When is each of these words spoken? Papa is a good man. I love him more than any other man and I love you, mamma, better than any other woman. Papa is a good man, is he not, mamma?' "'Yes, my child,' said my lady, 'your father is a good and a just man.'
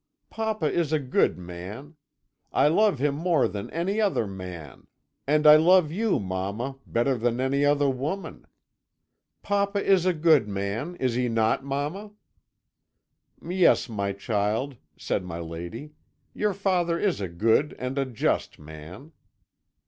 Papa 0.31 0.65
is 0.65 0.91
a 0.91 0.97
good 0.97 1.37
man. 1.37 1.95
I 2.51 2.69
love 2.69 2.97
him 2.97 3.13
more 3.13 3.47
than 3.47 3.69
any 3.69 4.01
other 4.01 4.25
man 4.25 4.87
and 5.27 5.45
I 5.45 5.57
love 5.57 5.91
you, 5.91 6.19
mamma, 6.19 6.79
better 6.87 7.19
than 7.19 7.39
any 7.39 7.63
other 7.65 7.87
woman. 7.87 8.47
Papa 9.43 9.85
is 9.85 10.07
a 10.07 10.11
good 10.13 10.47
man, 10.47 10.95
is 10.95 11.13
he 11.13 11.29
not, 11.29 11.63
mamma?' 11.63 12.13
"'Yes, 13.47 13.87
my 13.89 14.11
child,' 14.11 14.75
said 14.97 15.23
my 15.23 15.37
lady, 15.37 15.91
'your 16.33 16.55
father 16.55 16.97
is 16.97 17.21
a 17.21 17.27
good 17.27 17.75
and 17.77 17.99
a 17.99 18.05
just 18.07 18.57
man.' 18.57 19.11